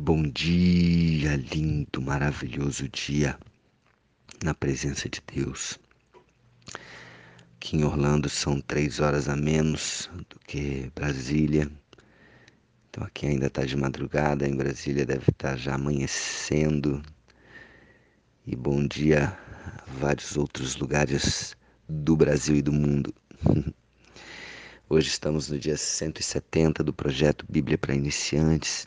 Bom 0.00 0.22
dia, 0.22 1.34
lindo, 1.34 2.00
maravilhoso 2.00 2.88
dia 2.88 3.36
na 4.44 4.54
presença 4.54 5.08
de 5.08 5.20
Deus. 5.34 5.76
Aqui 7.56 7.78
em 7.78 7.82
Orlando 7.82 8.28
são 8.28 8.60
três 8.60 9.00
horas 9.00 9.28
a 9.28 9.34
menos 9.34 10.08
do 10.30 10.38
que 10.46 10.88
Brasília. 10.94 11.68
Então 12.88 13.02
aqui 13.02 13.26
ainda 13.26 13.48
está 13.48 13.64
de 13.64 13.76
madrugada, 13.76 14.46
em 14.46 14.56
Brasília 14.56 15.04
deve 15.04 15.32
estar 15.32 15.50
tá 15.50 15.56
já 15.56 15.74
amanhecendo. 15.74 17.02
E 18.46 18.54
bom 18.54 18.86
dia 18.86 19.36
a 19.84 19.90
vários 19.98 20.36
outros 20.36 20.76
lugares 20.76 21.56
do 21.88 22.16
Brasil 22.16 22.54
e 22.54 22.62
do 22.62 22.72
mundo. 22.72 23.12
Hoje 24.88 25.08
estamos 25.08 25.50
no 25.50 25.58
dia 25.58 25.76
170 25.76 26.84
do 26.84 26.92
projeto 26.92 27.44
Bíblia 27.48 27.76
para 27.76 27.96
Iniciantes. 27.96 28.86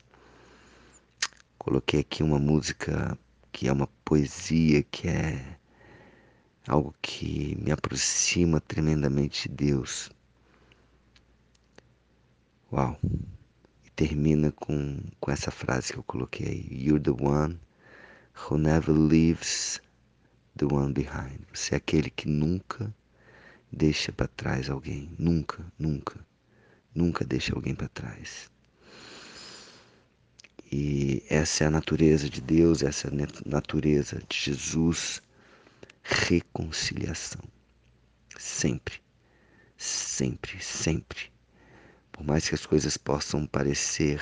Coloquei 1.64 2.00
aqui 2.00 2.24
uma 2.24 2.40
música 2.40 3.16
que 3.52 3.68
é 3.68 3.72
uma 3.72 3.86
poesia, 4.04 4.82
que 4.82 5.08
é 5.08 5.60
algo 6.68 6.92
que 7.00 7.56
me 7.62 7.72
aproxima 7.72 8.60
tremendamente 8.60 9.48
de 9.48 9.56
Deus. 9.68 10.10
Uau! 12.74 13.00
E 13.86 13.92
termina 13.92 14.52
com, 14.52 15.04
com 15.20 15.30
essa 15.30 15.52
frase 15.52 15.94
que 15.94 16.00
eu 16.00 16.04
coloquei 16.04 16.48
aí: 16.48 16.84
You're 16.84 17.00
the 17.00 17.12
one 17.12 17.60
who 18.34 18.58
never 18.58 18.92
leaves 18.92 19.80
the 20.58 20.66
one 20.66 20.94
behind. 20.94 21.42
Você 21.54 21.76
é 21.76 21.78
aquele 21.78 22.10
que 22.10 22.28
nunca 22.28 22.92
deixa 23.72 24.12
para 24.12 24.28
trás 24.28 24.68
alguém. 24.68 25.16
Nunca, 25.16 25.64
nunca, 25.78 26.26
nunca 26.96 27.24
deixa 27.24 27.54
alguém 27.54 27.76
para 27.76 27.88
trás. 27.88 28.50
E 30.72 31.22
essa 31.30 31.66
é 31.66 31.68
a 31.68 31.72
natureza 31.72 32.30
de 32.30 32.40
Deus, 32.40 32.82
essa 32.82 33.10
é 33.10 33.12
a 33.12 33.28
natureza 33.46 34.24
de 34.30 34.38
Jesus. 34.38 35.22
Reconciliação. 36.02 37.42
Sempre, 38.38 38.96
sempre, 39.78 40.64
sempre. 40.64 41.32
Por 42.12 42.24
mais 42.24 42.48
que 42.48 42.56
as 42.56 42.66
coisas 42.66 42.96
possam 42.96 43.46
parecer 43.46 44.22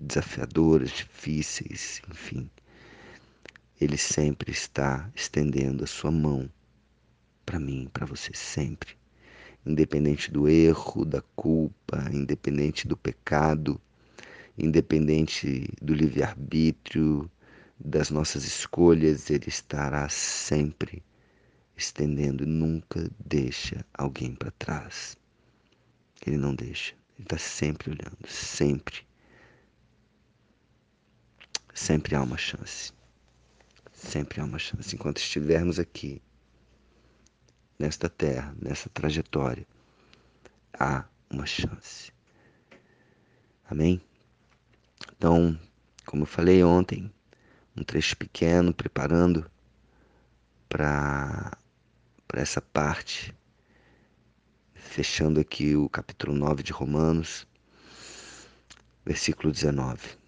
desafiadoras, 0.00 0.90
difíceis, 0.90 2.00
enfim, 2.10 2.50
Ele 3.78 3.98
sempre 3.98 4.50
está 4.50 5.10
estendendo 5.14 5.84
a 5.84 5.86
sua 5.86 6.10
mão 6.10 6.50
para 7.44 7.60
mim, 7.60 7.88
para 7.92 8.06
você 8.06 8.32
sempre. 8.34 8.96
Independente 9.64 10.30
do 10.30 10.48
erro, 10.48 11.04
da 11.04 11.20
culpa, 11.34 12.08
independente 12.10 12.88
do 12.88 12.96
pecado, 12.96 13.80
independente 14.58 15.68
do 15.82 15.94
livre-arbítrio, 15.94 17.30
das 17.78 18.10
nossas 18.10 18.44
escolhas, 18.44 19.30
Ele 19.30 19.48
estará 19.48 20.08
sempre 20.08 21.02
estendendo, 21.76 22.46
nunca 22.46 23.10
deixa 23.18 23.84
alguém 23.92 24.34
para 24.34 24.50
trás. 24.52 25.16
Ele 26.26 26.38
não 26.38 26.54
deixa, 26.54 26.94
Ele 27.16 27.24
está 27.24 27.38
sempre 27.38 27.90
olhando, 27.90 28.26
sempre. 28.26 29.06
Sempre 31.74 32.16
há 32.16 32.22
uma 32.22 32.38
chance. 32.38 32.92
Sempre 33.92 34.40
há 34.40 34.44
uma 34.44 34.58
chance. 34.58 34.94
Enquanto 34.94 35.18
estivermos 35.18 35.78
aqui, 35.78 36.22
nesta 37.78 38.08
terra, 38.08 38.56
nessa 38.60 38.88
trajetória, 38.88 39.66
há 40.78 41.04
uma 41.30 41.44
chance. 41.44 42.10
Amém? 43.68 44.00
Então, 45.16 45.58
como 46.04 46.22
eu 46.22 46.26
falei 46.26 46.62
ontem, 46.62 47.10
um 47.74 47.82
trecho 47.82 48.14
pequeno 48.18 48.74
preparando 48.74 49.50
para 50.68 51.58
essa 52.34 52.60
parte, 52.60 53.34
fechando 54.74 55.40
aqui 55.40 55.74
o 55.74 55.88
capítulo 55.88 56.34
9 56.34 56.62
de 56.62 56.70
Romanos, 56.70 57.46
versículo 59.06 59.50
19, 59.50 60.18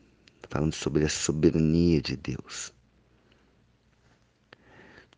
falando 0.48 0.72
sobre 0.72 1.04
a 1.04 1.08
soberania 1.10 2.00
de 2.00 2.16
Deus. 2.16 2.72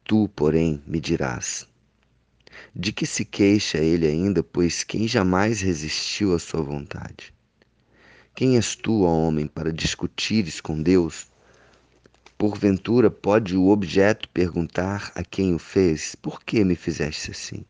Tu, 0.03 0.28
porém, 0.30 0.82
me 0.84 0.98
dirás: 0.98 1.69
de 2.75 2.92
que 2.92 3.06
se 3.06 3.25
queixa 3.25 3.78
ele 3.78 4.09
ainda, 4.09 4.42
pois 4.42 4.82
quem 4.82 5.06
jamais 5.06 5.60
resistiu 5.60 6.34
à 6.34 6.41
sua 6.41 6.60
vontade? 6.60 7.32
Quem 8.34 8.56
és 8.56 8.74
tu, 8.74 9.02
ó 9.02 9.12
homem, 9.12 9.46
para 9.46 9.72
discutires 9.72 10.60
com 10.60 10.80
Deus? 10.80 11.28
Porventura 12.38 13.10
pode 13.10 13.54
o 13.54 13.68
objeto 13.68 14.26
perguntar 14.30 15.12
a 15.14 15.22
quem 15.22 15.54
o 15.54 15.58
fez: 15.58 16.14
Por 16.14 16.42
que 16.42 16.64
me 16.64 16.74
fizeste 16.74 17.32
assim? 17.32 17.64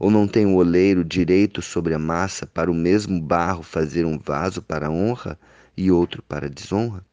Ou 0.00 0.10
não 0.10 0.26
tem 0.26 0.46
o 0.46 0.56
oleiro 0.56 1.04
direito 1.04 1.62
sobre 1.62 1.94
a 1.94 1.98
massa 1.98 2.44
para 2.44 2.70
o 2.70 2.74
mesmo 2.74 3.20
barro 3.20 3.62
fazer 3.62 4.04
um 4.04 4.18
vaso 4.18 4.60
para 4.60 4.90
honra 4.90 5.38
e 5.76 5.92
outro 5.92 6.22
para 6.22 6.50
desonra? 6.50 7.04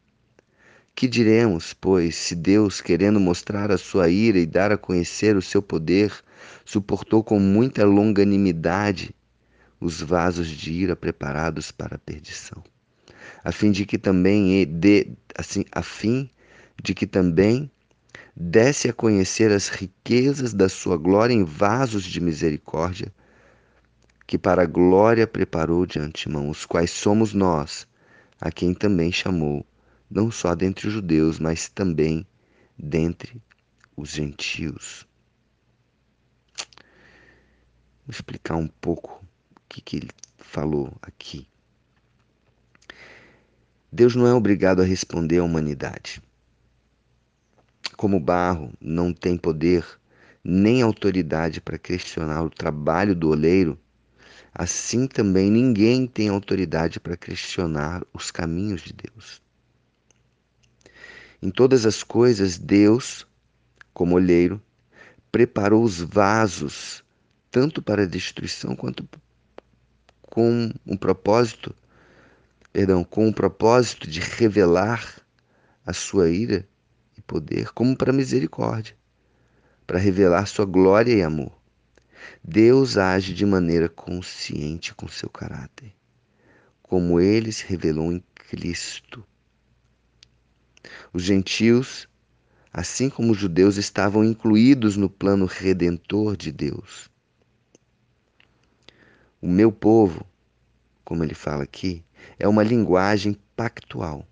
Que 0.95 1.07
diremos, 1.07 1.71
pois, 1.73 2.15
se 2.15 2.35
Deus, 2.35 2.81
querendo 2.81 3.19
mostrar 3.19 3.71
a 3.71 3.77
sua 3.77 4.09
ira 4.09 4.39
e 4.39 4.47
dar 4.47 4.71
a 4.71 4.77
conhecer 4.77 5.37
o 5.37 5.41
seu 5.41 5.61
poder, 5.61 6.11
suportou 6.65 7.23
com 7.23 7.39
muita 7.39 7.85
longanimidade 7.85 9.13
os 9.79 10.01
vasos 10.01 10.47
de 10.47 10.71
ira 10.71 10.95
preparados 10.95 11.71
para 11.71 11.95
a 11.95 11.99
perdição, 11.99 12.63
a 13.43 13.51
fim 13.51 13.71
de 13.71 13.85
que 13.85 13.97
também 13.97 14.67
assim, 15.37 15.63
a 15.71 15.81
fim 15.81 16.29
de 16.81 16.93
que 16.93 17.07
também 17.07 17.69
desse 18.35 18.89
a 18.89 18.93
conhecer 18.93 19.51
as 19.51 19.67
riquezas 19.67 20.53
da 20.53 20.69
sua 20.69 20.97
glória 20.97 21.33
em 21.33 21.43
vasos 21.43 22.03
de 22.03 22.21
misericórdia, 22.21 23.13
que 24.25 24.37
para 24.37 24.63
a 24.63 24.67
glória 24.67 25.25
preparou 25.25 25.85
de 25.85 25.99
antemão, 25.99 26.49
os 26.49 26.65
quais 26.65 26.91
somos 26.91 27.33
nós, 27.33 27.87
a 28.39 28.51
quem 28.51 28.73
também 28.73 29.11
chamou 29.11 29.65
não 30.09 30.31
só 30.31 30.55
dentre 30.55 30.87
os 30.87 30.93
judeus, 30.93 31.37
mas 31.39 31.69
também 31.69 32.25
dentre 32.77 33.41
os 33.95 34.09
gentios. 34.09 35.05
Vou 38.05 38.11
explicar 38.11 38.55
um 38.55 38.67
pouco 38.67 39.23
que, 39.69 39.81
que 39.81 39.97
ele 39.97 40.09
falou 40.39 40.91
aqui. 41.01 41.47
Deus 43.91 44.15
não 44.15 44.27
é 44.27 44.33
obrigado 44.33 44.81
a 44.81 44.85
responder 44.85 45.37
à 45.37 45.43
humanidade. 45.43 46.21
Como 47.95 48.19
barro 48.19 48.73
não 48.81 49.13
tem 49.13 49.37
poder 49.37 49.85
nem 50.43 50.81
autoridade 50.81 51.61
para 51.61 51.77
questionar 51.77 52.43
o 52.43 52.49
trabalho 52.49 53.15
do 53.15 53.29
oleiro, 53.29 53.79
assim 54.53 55.07
também 55.07 55.51
ninguém 55.51 56.07
tem 56.07 56.29
autoridade 56.29 56.99
para 56.99 57.17
questionar 57.17 58.03
os 58.13 58.31
caminhos 58.31 58.81
de 58.81 58.93
Deus. 58.93 59.41
Em 61.41 61.49
todas 61.49 61.85
as 61.85 62.03
coisas, 62.03 62.57
Deus, 62.57 63.25
como 63.93 64.15
olheiro, 64.15 64.61
preparou 65.31 65.83
os 65.83 65.99
vasos, 65.99 67.03
tanto 67.51 67.81
para 67.81 68.07
destruição 68.07 68.75
quanto 68.75 69.07
com 70.39 70.71
um 70.87 70.95
propósito, 70.95 71.75
perdão, 72.71 73.03
com 73.03 73.25
o 73.25 73.27
um 73.27 73.33
propósito 73.33 74.09
de 74.09 74.21
revelar 74.21 75.21
a 75.85 75.91
sua 75.91 76.29
ira 76.29 76.65
e 77.17 77.21
poder, 77.21 77.73
como 77.73 77.93
para 77.93 78.13
misericórdia, 78.13 78.95
para 79.85 79.99
revelar 79.99 80.45
sua 80.45 80.63
glória 80.63 81.13
e 81.13 81.21
amor. 81.21 81.51
Deus 82.41 82.95
age 82.95 83.33
de 83.33 83.45
maneira 83.45 83.89
consciente 83.89 84.95
com 84.95 85.09
seu 85.09 85.29
caráter, 85.29 85.93
como 86.81 87.19
ele 87.19 87.51
se 87.51 87.65
revelou 87.65 88.09
em 88.09 88.23
Cristo 88.33 89.21
os 91.11 91.23
gentios, 91.23 92.07
assim 92.71 93.09
como 93.09 93.33
os 93.33 93.37
judeus, 93.37 93.75
estavam 93.75 94.23
incluídos 94.23 94.95
no 94.95 95.09
plano 95.09 95.45
redentor 95.45 96.37
de 96.37 96.49
Deus. 96.49 97.09
O 99.41 99.49
meu 99.49 99.69
povo, 99.69 100.28
como 101.09 101.23
ele 101.23 101.33
fala 101.33 101.63
aqui, 101.63 102.05
é 102.37 102.47
uma 102.47 102.61
linguagem 102.61 103.35
pactual 103.55 104.27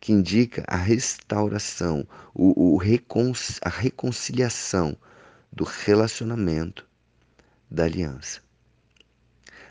que 0.00 0.10
indica 0.10 0.64
a 0.66 0.74
restauração, 0.74 2.08
o, 2.34 2.72
o 2.72 2.76
recon, 2.78 3.34
a 3.60 3.68
reconciliação 3.68 4.96
do 5.52 5.64
relacionamento 5.64 6.88
da 7.70 7.84
aliança. 7.84 8.40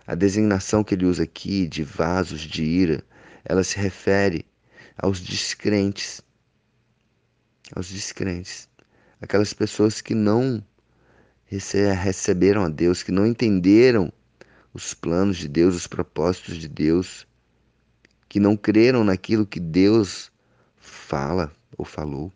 A 0.05 0.13
designação 0.13 0.83
que 0.83 0.93
ele 0.93 1.07
usa 1.07 1.23
aqui 1.23 1.67
de 1.67 1.81
vasos 1.81 2.41
de 2.41 2.63
ira, 2.63 3.03
ela 3.43 3.63
se 3.63 3.79
refere 3.79 4.45
aos 4.95 5.19
descrentes. 5.19 6.21
Aos 7.75 7.89
descrentes. 7.89 8.69
Aquelas 9.19 9.53
pessoas 9.53 10.01
que 10.01 10.13
não 10.13 10.63
receberam 11.47 12.63
a 12.63 12.69
Deus, 12.69 13.01
que 13.01 13.11
não 13.11 13.25
entenderam 13.25 14.13
os 14.77 14.93
planos 14.93 15.37
de 15.37 15.47
Deus, 15.47 15.75
os 15.75 15.87
propósitos 15.87 16.55
de 16.55 16.67
Deus, 16.67 17.25
que 18.29 18.39
não 18.39 18.55
creram 18.55 19.03
naquilo 19.03 19.43
que 19.43 19.59
Deus 19.59 20.31
fala 20.77 21.51
ou 21.75 21.83
falou. 21.83 22.31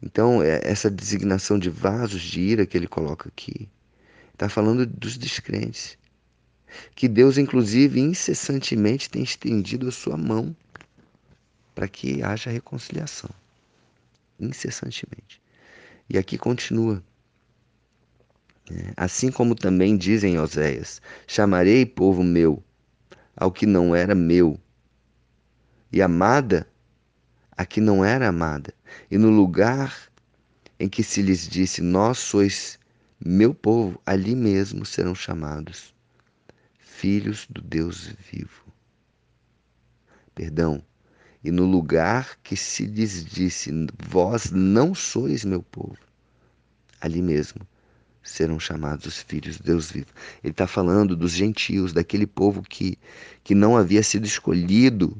Então, 0.00 0.40
é, 0.40 0.60
essa 0.62 0.88
designação 0.88 1.58
de 1.58 1.68
vasos 1.68 2.22
de 2.22 2.40
ira 2.40 2.64
que 2.64 2.76
ele 2.76 2.86
coloca 2.86 3.28
aqui, 3.28 3.68
está 4.32 4.48
falando 4.48 4.86
dos 4.86 5.18
descrentes. 5.18 5.98
Que 6.94 7.08
Deus, 7.08 7.36
inclusive, 7.36 7.98
incessantemente 7.98 9.10
tem 9.10 9.24
estendido 9.24 9.88
a 9.88 9.92
sua 9.92 10.16
mão 10.16 10.54
para 11.74 11.88
que 11.88 12.22
haja 12.22 12.48
reconciliação. 12.48 13.30
Incessantemente. 14.38 15.42
E 16.08 16.16
aqui 16.16 16.38
continua. 16.38 17.02
Assim 18.96 19.30
como 19.30 19.54
também 19.54 19.96
dizem 19.96 20.40
Oséias: 20.40 21.00
chamarei 21.26 21.86
povo 21.86 22.24
meu 22.24 22.62
ao 23.36 23.52
que 23.52 23.64
não 23.64 23.94
era 23.94 24.14
meu, 24.14 24.58
e 25.92 26.02
amada 26.02 26.68
a 27.56 27.64
que 27.64 27.80
não 27.80 28.04
era 28.04 28.28
amada, 28.28 28.74
e 29.08 29.16
no 29.16 29.30
lugar 29.30 30.10
em 30.80 30.88
que 30.88 31.04
se 31.04 31.22
lhes 31.22 31.46
disse: 31.46 31.80
Nós 31.80 32.18
sois 32.18 32.76
meu 33.24 33.54
povo, 33.54 34.00
ali 34.04 34.34
mesmo 34.34 34.84
serão 34.84 35.14
chamados 35.14 35.94
filhos 36.80 37.46
do 37.48 37.62
Deus 37.62 38.12
vivo. 38.32 38.64
Perdão. 40.34 40.82
E 41.44 41.50
no 41.52 41.64
lugar 41.64 42.36
que 42.42 42.56
se 42.56 42.84
lhes 42.84 43.24
disse: 43.24 43.70
Vós 44.08 44.50
não 44.50 44.92
sois 44.92 45.44
meu 45.44 45.62
povo, 45.62 45.98
ali 47.00 47.22
mesmo 47.22 47.60
serão 48.30 48.58
chamados 48.60 49.06
os 49.06 49.18
filhos 49.18 49.56
de 49.56 49.62
Deus 49.62 49.90
vivo. 49.90 50.08
Ele 50.42 50.52
está 50.52 50.66
falando 50.66 51.16
dos 51.16 51.32
gentios, 51.32 51.92
daquele 51.92 52.26
povo 52.26 52.62
que, 52.62 52.98
que 53.42 53.54
não 53.54 53.76
havia 53.76 54.02
sido 54.02 54.26
escolhido 54.26 55.16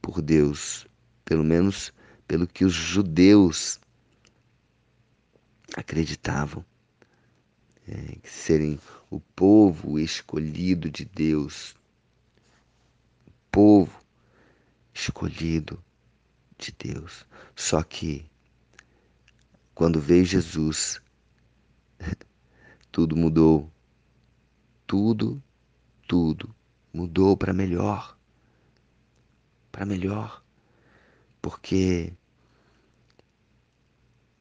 por 0.00 0.20
Deus, 0.20 0.86
pelo 1.24 1.44
menos 1.44 1.92
pelo 2.26 2.46
que 2.46 2.64
os 2.64 2.72
judeus 2.72 3.78
acreditavam, 5.76 6.64
é, 7.86 8.16
serem 8.24 8.78
o 9.10 9.20
povo 9.20 9.98
escolhido 9.98 10.90
de 10.90 11.04
Deus, 11.04 11.74
o 13.26 13.32
povo 13.50 14.02
escolhido 14.94 15.82
de 16.58 16.72
Deus. 16.78 17.26
Só 17.54 17.82
que 17.82 18.24
quando 19.74 20.00
veio 20.00 20.24
Jesus, 20.24 21.01
tudo 22.92 23.16
mudou. 23.16 23.72
Tudo, 24.86 25.42
tudo 26.06 26.54
mudou 26.92 27.36
para 27.36 27.52
melhor. 27.52 28.16
Para 29.72 29.86
melhor. 29.86 30.44
Porque 31.40 32.12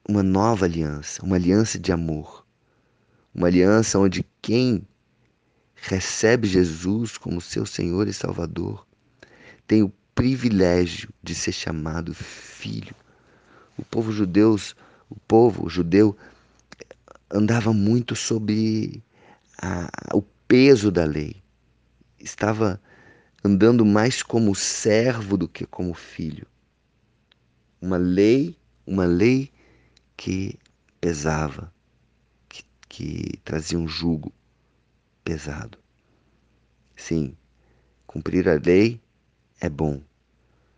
uma 0.08 0.22
nova 0.22 0.66
aliança, 0.66 1.24
uma 1.24 1.38
aliança 1.38 1.80
de 1.80 1.92
amor, 1.92 2.46
uma 3.34 3.48
aliança 3.48 3.98
onde 3.98 4.26
quem 4.42 4.86
recebe 5.74 6.48
Jesus 6.48 7.18
como 7.18 7.42
seu 7.42 7.66
Senhor 7.66 8.08
e 8.08 8.14
Salvador 8.14 8.86
tem 9.66 9.82
o 9.82 9.94
privilégio 10.14 11.10
de 11.24 11.34
ser 11.34 11.54
chamado 11.54 12.14
filho. 12.14 12.94
O 13.78 13.86
povo 13.86 14.12
judeu, 14.12 14.56
o 15.10 15.16
povo 15.16 15.70
judeu 15.70 16.16
andava 17.34 17.74
muito 17.74 18.16
sobre 18.16 19.04
a, 19.62 19.90
o 20.14 20.22
peso 20.22 20.92
da 20.92 21.06
lei. 21.06 21.42
Estava 22.20 22.82
andando 23.44 23.86
mais 23.86 24.22
como 24.22 24.54
servo 24.54 25.38
do 25.38 25.48
que 25.48 25.66
como 25.66 25.94
filho. 25.94 26.46
Uma 27.82 27.98
lei, 27.98 28.56
uma 28.86 29.06
lei 29.06 29.52
que 30.16 30.60
pesava, 31.00 31.74
que, 32.48 32.64
que 32.88 33.40
trazia 33.44 33.80
um 33.80 33.88
jugo 33.88 34.32
pesado. 35.24 35.80
Sim, 36.96 37.36
cumprir 38.06 38.48
a 38.48 38.60
lei 38.64 39.02
é 39.60 39.70
bom. 39.70 40.02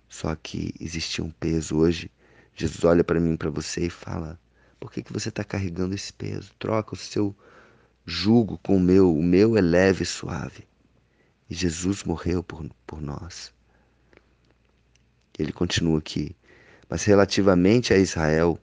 Só 0.08 0.34
que 0.36 0.74
existia 0.80 1.24
um 1.24 1.32
peso 1.32 1.76
hoje. 1.76 2.10
Jesus 2.56 2.84
olha 2.84 3.04
para 3.04 3.20
mim, 3.20 3.36
para 3.36 3.50
você 3.50 3.88
e 3.88 3.90
fala: 3.90 4.40
por 4.84 4.92
que, 4.92 5.02
que 5.02 5.14
você 5.14 5.30
está 5.30 5.46
carregando 5.46 5.96
esse 5.96 6.12
peso? 6.12 6.52
Troca 6.60 6.94
o 6.94 6.98
seu 6.98 7.34
jugo 8.06 8.58
com 8.58 8.76
o 8.76 8.80
meu. 8.82 9.16
O 9.16 9.24
meu 9.24 9.56
é 9.56 9.62
leve 9.62 10.04
e 10.04 10.06
suave. 10.06 10.68
E 11.50 11.56
Jesus 11.56 12.04
morreu 12.04 12.44
por, 12.44 12.70
por 12.86 13.02
nós. 13.02 13.54
Ele 15.40 15.54
continua 15.54 16.00
aqui. 16.00 16.36
Mas 16.90 17.06
relativamente 17.06 17.94
a 17.94 17.98
Israel, 17.98 18.60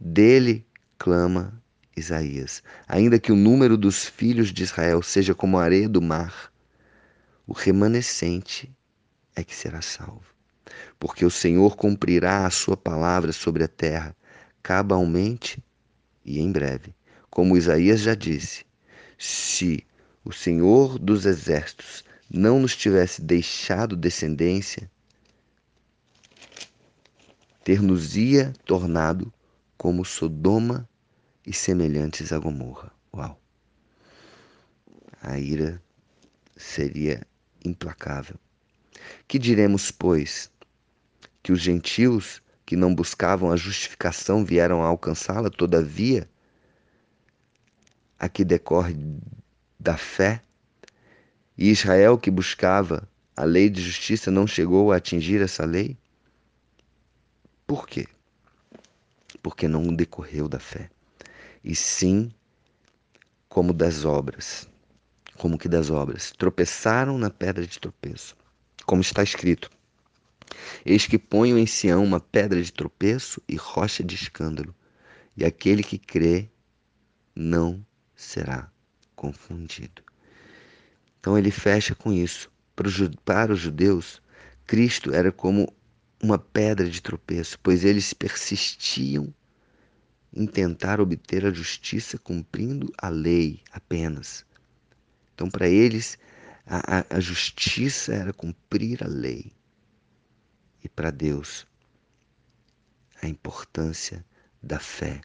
dele 0.00 0.66
clama 0.96 1.62
Isaías: 1.94 2.62
ainda 2.88 3.18
que 3.18 3.30
o 3.30 3.36
número 3.36 3.76
dos 3.76 4.06
filhos 4.06 4.50
de 4.50 4.62
Israel 4.62 5.02
seja 5.02 5.34
como 5.34 5.58
a 5.58 5.62
areia 5.62 5.90
do 5.90 6.00
mar, 6.00 6.50
o 7.46 7.52
remanescente 7.52 8.74
é 9.34 9.44
que 9.44 9.54
será 9.54 9.82
salvo. 9.82 10.24
Porque 10.98 11.22
o 11.22 11.30
Senhor 11.30 11.76
cumprirá 11.76 12.46
a 12.46 12.50
sua 12.50 12.78
palavra 12.78 13.30
sobre 13.30 13.62
a 13.62 13.68
terra 13.68 14.16
cabalmente 14.66 15.62
e 16.24 16.40
em 16.40 16.50
breve. 16.50 16.92
Como 17.30 17.56
Isaías 17.56 18.00
já 18.00 18.16
disse, 18.16 18.64
se 19.16 19.86
o 20.24 20.32
Senhor 20.32 20.98
dos 20.98 21.24
Exércitos 21.24 22.02
não 22.28 22.58
nos 22.58 22.74
tivesse 22.74 23.22
deixado 23.22 23.94
descendência, 23.94 24.90
ter-nos-ia 27.62 28.52
tornado 28.64 29.32
como 29.78 30.04
Sodoma 30.04 30.88
e 31.46 31.52
semelhantes 31.52 32.32
a 32.32 32.38
Gomorra. 32.40 32.92
Uau! 33.14 33.40
A 35.22 35.38
ira 35.38 35.80
seria 36.56 37.24
implacável. 37.64 38.34
Que 39.28 39.38
diremos, 39.38 39.92
pois? 39.92 40.50
Que 41.40 41.52
os 41.52 41.60
gentios 41.60 42.42
que 42.66 42.74
não 42.74 42.92
buscavam 42.92 43.52
a 43.52 43.56
justificação 43.56 44.44
vieram 44.44 44.82
a 44.82 44.88
alcançá-la, 44.88 45.48
todavia, 45.48 46.28
a 48.18 48.28
que 48.28 48.44
decorre 48.44 48.96
da 49.78 49.96
fé, 49.96 50.42
e 51.56 51.70
Israel 51.70 52.18
que 52.18 52.30
buscava 52.30 53.08
a 53.36 53.44
lei 53.44 53.70
de 53.70 53.80
justiça 53.80 54.30
não 54.30 54.46
chegou 54.46 54.90
a 54.90 54.96
atingir 54.96 55.40
essa 55.40 55.64
lei? 55.64 55.96
Por 57.66 57.86
quê? 57.86 58.08
Porque 59.42 59.68
não 59.68 59.94
decorreu 59.94 60.48
da 60.48 60.58
fé, 60.58 60.90
e 61.62 61.74
sim 61.76 62.32
como 63.48 63.72
das 63.72 64.04
obras, 64.04 64.68
como 65.36 65.56
que 65.56 65.68
das 65.68 65.88
obras, 65.88 66.32
tropeçaram 66.32 67.16
na 67.16 67.30
pedra 67.30 67.64
de 67.64 67.78
tropeço, 67.78 68.36
como 68.84 69.02
está 69.02 69.22
escrito: 69.22 69.70
Eis 70.84 71.06
que 71.06 71.18
ponho 71.18 71.58
em 71.58 71.66
Sião 71.66 72.04
uma 72.04 72.20
pedra 72.20 72.62
de 72.62 72.72
tropeço 72.72 73.42
e 73.48 73.56
rocha 73.56 74.02
de 74.04 74.14
escândalo, 74.14 74.74
e 75.36 75.44
aquele 75.44 75.82
que 75.82 75.98
crê 75.98 76.48
não 77.34 77.84
será 78.14 78.70
confundido. 79.14 80.02
Então 81.18 81.36
ele 81.36 81.50
fecha 81.50 81.94
com 81.94 82.12
isso. 82.12 82.50
Para 83.24 83.52
os 83.52 83.58
judeus, 83.58 84.22
Cristo 84.66 85.14
era 85.14 85.32
como 85.32 85.72
uma 86.22 86.38
pedra 86.38 86.88
de 86.88 87.00
tropeço, 87.00 87.58
pois 87.62 87.84
eles 87.84 88.12
persistiam 88.12 89.32
em 90.34 90.46
tentar 90.46 91.00
obter 91.00 91.46
a 91.46 91.52
justiça 91.52 92.18
cumprindo 92.18 92.92
a 92.98 93.08
lei 93.08 93.62
apenas. 93.72 94.44
Então, 95.34 95.48
para 95.48 95.68
eles, 95.68 96.18
a, 96.66 96.98
a, 96.98 97.16
a 97.16 97.20
justiça 97.20 98.12
era 98.14 98.32
cumprir 98.32 99.02
a 99.02 99.08
lei 99.08 99.55
e 100.86 100.88
para 100.88 101.10
Deus 101.10 101.66
a 103.20 103.26
importância 103.26 104.24
da 104.62 104.78
fé. 104.78 105.20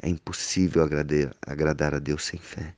É 0.00 0.08
impossível 0.08 0.82
agradar, 1.42 1.94
a 1.94 1.98
Deus 1.98 2.24
sem 2.24 2.38
fé. 2.38 2.74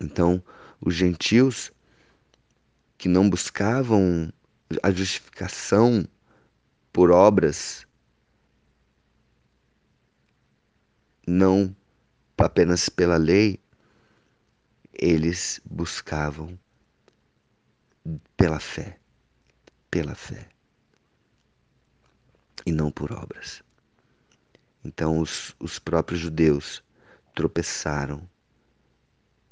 Então, 0.00 0.42
os 0.80 0.94
gentios 0.94 1.70
que 2.96 3.08
não 3.08 3.28
buscavam 3.28 4.32
a 4.82 4.90
justificação 4.90 6.06
por 6.92 7.10
obras, 7.10 7.86
não 11.26 11.74
apenas 12.38 12.88
pela 12.88 13.18
lei, 13.18 13.60
eles 14.94 15.60
buscavam 15.64 16.58
pela 18.36 18.58
fé 18.58 18.99
pela 19.90 20.14
fé 20.14 20.48
e 22.64 22.72
não 22.72 22.90
por 22.90 23.12
obras. 23.12 23.62
Então 24.84 25.18
os, 25.18 25.54
os 25.58 25.78
próprios 25.78 26.20
judeus 26.20 26.82
tropeçaram 27.34 28.28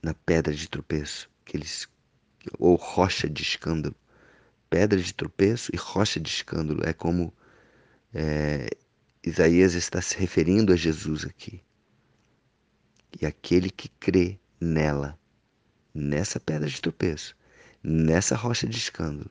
na 0.03 0.15
pedra 0.15 0.55
de 0.55 0.69
tropeço 0.69 1.29
que 1.45 1.57
eles 1.57 1.89
ou 2.59 2.77
rocha 2.77 3.29
de 3.29 3.43
escândalo. 3.43 3.95
Pedra 4.71 5.01
de 5.01 5.13
tropeço 5.13 5.71
e 5.75 5.77
rocha 5.77 6.21
de 6.21 6.29
escândalo. 6.29 6.83
É 6.85 6.93
como 6.93 7.33
é, 8.15 8.69
Isaías 9.25 9.75
está 9.75 10.01
se 10.01 10.17
referindo 10.17 10.73
a 10.73 10.77
Jesus 10.77 11.25
aqui. 11.25 11.63
E 13.21 13.27
aquele 13.27 13.71
que 13.71 13.89
crê 13.89 14.39
nela, 14.61 15.19
nessa 15.95 16.39
pedra 16.39 16.69
de 16.69 16.81
tropeço, 16.81 17.37
nessa 17.83 18.37
rocha 18.37 18.67
de 18.67 18.77
escândalo, 18.77 19.31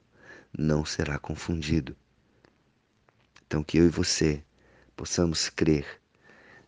não 0.57 0.83
será 0.83 1.19
confundido. 1.19 1.95
Então, 3.45 3.63
que 3.63 3.77
eu 3.77 3.85
e 3.85 3.89
você 3.89 4.43
possamos 4.95 5.49
crer 5.49 6.01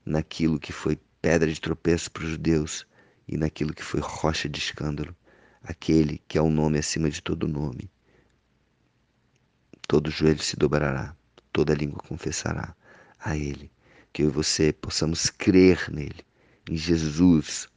naquilo 0.05 0.59
que 0.59 0.71
foi 0.71 0.97
pedra 1.21 1.51
de 1.51 1.59
tropeço 1.59 2.11
para 2.11 2.23
os 2.23 2.29
judeus 2.29 2.87
e 3.27 3.35
naquilo 3.35 3.73
que 3.73 3.83
foi 3.83 3.99
rocha 3.99 4.47
de 4.47 4.59
escândalo, 4.59 5.15
aquele 5.63 6.21
que 6.27 6.37
é 6.37 6.41
o 6.41 6.49
nome 6.49 6.77
acima 6.77 7.09
de 7.09 7.21
todo 7.21 7.47
nome. 7.47 7.89
Todo 9.87 10.11
joelho 10.11 10.41
se 10.41 10.55
dobrará, 10.55 11.15
toda 11.51 11.73
língua 11.73 11.99
confessará 12.07 12.75
a 13.19 13.35
Ele. 13.35 13.71
Que 14.13 14.23
eu 14.23 14.27
e 14.27 14.31
você 14.31 14.71
possamos 14.71 15.29
crer 15.29 15.91
nele, 15.91 16.25
em 16.69 16.77
Jesus, 16.77 17.67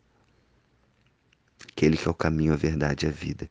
aquele 1.70 1.96
que 1.96 2.06
é 2.06 2.10
o 2.10 2.14
caminho, 2.14 2.52
a 2.52 2.56
verdade 2.56 3.04
e 3.04 3.08
a 3.08 3.12
vida, 3.12 3.50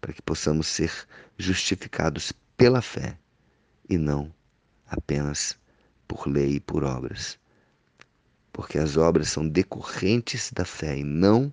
para 0.00 0.12
que 0.12 0.22
possamos 0.22 0.66
ser 0.66 0.92
justificados 1.36 2.32
pela 2.56 2.80
fé 2.80 3.18
e 3.88 3.98
não 3.98 4.32
apenas 4.86 5.58
por 6.06 6.26
lei 6.26 6.56
e 6.56 6.60
por 6.60 6.84
obras. 6.84 7.38
Porque 8.52 8.78
as 8.78 8.96
obras 8.96 9.28
são 9.28 9.48
decorrentes 9.48 10.50
da 10.52 10.64
fé 10.64 10.98
e 10.98 11.04
não 11.04 11.52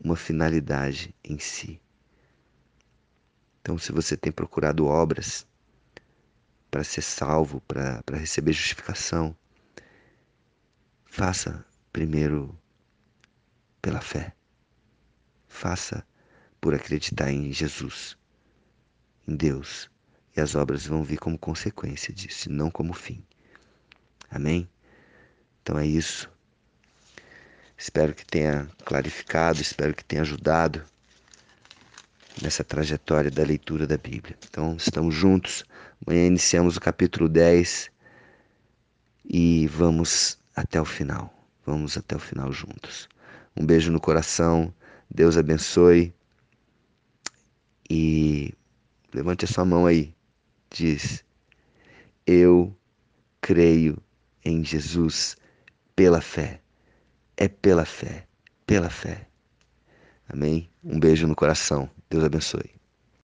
uma 0.00 0.16
finalidade 0.16 1.14
em 1.22 1.38
si. 1.38 1.80
Então, 3.60 3.76
se 3.76 3.92
você 3.92 4.16
tem 4.16 4.30
procurado 4.32 4.86
obras 4.86 5.46
para 6.70 6.84
ser 6.84 7.02
salvo, 7.02 7.60
para 7.62 8.02
receber 8.12 8.52
justificação, 8.52 9.36
faça 11.04 11.64
primeiro 11.92 12.56
pela 13.82 14.00
fé. 14.00 14.34
Faça 15.48 16.06
por 16.66 16.74
acreditar 16.74 17.30
em 17.30 17.52
Jesus, 17.52 18.16
em 19.28 19.36
Deus 19.36 19.88
e 20.36 20.40
as 20.40 20.56
obras 20.56 20.84
vão 20.84 21.04
vir 21.04 21.16
como 21.16 21.38
consequência 21.38 22.12
disso, 22.12 22.50
não 22.50 22.72
como 22.72 22.92
fim. 22.92 23.22
Amém? 24.28 24.68
Então 25.62 25.78
é 25.78 25.86
isso. 25.86 26.28
Espero 27.78 28.12
que 28.12 28.26
tenha 28.26 28.68
clarificado, 28.84 29.60
espero 29.60 29.94
que 29.94 30.04
tenha 30.04 30.22
ajudado 30.22 30.82
nessa 32.42 32.64
trajetória 32.64 33.30
da 33.30 33.44
leitura 33.44 33.86
da 33.86 33.96
Bíblia. 33.96 34.36
Então, 34.48 34.74
estamos 34.76 35.14
juntos. 35.14 35.64
Amanhã 36.04 36.26
iniciamos 36.26 36.76
o 36.76 36.80
capítulo 36.80 37.28
10 37.28 37.92
e 39.24 39.68
vamos 39.68 40.36
até 40.56 40.80
o 40.80 40.84
final. 40.84 41.32
Vamos 41.64 41.96
até 41.96 42.16
o 42.16 42.18
final 42.18 42.50
juntos. 42.50 43.08
Um 43.56 43.64
beijo 43.64 43.92
no 43.92 44.00
coração. 44.00 44.74
Deus 45.08 45.36
abençoe. 45.36 46.12
E 47.88 48.52
levante 49.12 49.44
a 49.44 49.48
sua 49.48 49.64
mão 49.64 49.86
aí 49.86 50.14
diz: 50.70 51.24
Eu 52.26 52.76
creio 53.40 53.96
em 54.44 54.64
Jesus 54.64 55.36
pela 55.94 56.20
fé. 56.20 56.60
É 57.36 57.48
pela 57.48 57.84
fé, 57.84 58.26
pela 58.66 58.88
fé. 58.88 59.28
Amém? 60.28 60.70
Um 60.82 60.98
beijo 60.98 61.26
no 61.26 61.36
coração. 61.36 61.88
Deus 62.08 62.24
abençoe. 62.24 62.75